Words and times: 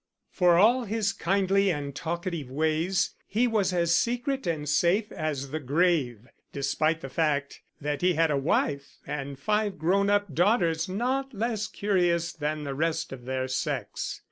For 0.31 0.57
all 0.57 0.85
his 0.85 1.13
kindly 1.13 1.69
and 1.71 1.95
talkative 1.95 2.49
ways, 2.49 3.11
he 3.27 3.45
was 3.45 3.71
as 3.71 3.93
secret 3.93 4.47
and 4.47 4.67
safe 4.67 5.11
as 5.11 5.51
the 5.51 5.59
grave, 5.59 6.25
despite 6.51 7.01
the 7.01 7.07
fact 7.09 7.61
that 7.79 8.01
he 8.01 8.13
had 8.15 8.31
a 8.31 8.35
wife 8.35 8.97
and 9.05 9.37
five 9.37 9.77
grown 9.77 10.09
up 10.09 10.33
daughters 10.33 10.89
not 10.89 11.35
less 11.35 11.67
curious 11.67 12.33
than 12.33 12.63
the 12.63 12.73
rest 12.73 13.11
of 13.13 13.25
their 13.25 13.47
sex. 13.47 14.19